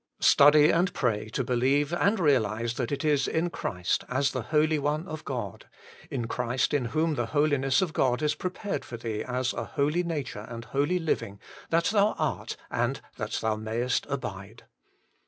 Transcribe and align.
Study 0.19 0.71
and 0.71 0.91
pray 0.95 1.29
to 1.29 1.43
believe 1.43 1.93
and 1.93 2.19
realize 2.19 2.73
that 2.73 2.91
it 2.91 3.05
is 3.05 3.27
in 3.27 3.51
Christ 3.51 4.03
as 4.09 4.31
the 4.31 4.41
Holy 4.41 4.79
One 4.79 5.07
of 5.07 5.23
God, 5.23 5.67
in 6.09 6.25
Christ 6.27 6.73
in 6.73 6.85
whom 6.85 7.13
the 7.13 7.27
Holiness 7.37 7.83
of 7.83 7.93
God 7.93 8.23
is 8.23 8.33
prepared 8.33 8.83
for 8.83 8.97
thee 8.97 9.23
as 9.23 9.53
a 9.53 9.63
holy 9.63 10.01
nature 10.01 10.47
and 10.49 10.65
holy 10.65 10.97
living, 10.97 11.39
that 11.69 11.83
thou 11.93 12.13
art, 12.17 12.57
and 12.71 12.99
that 13.17 13.33
thou 13.41 13.55
mayest 13.57 14.07
abide. 14.09 14.63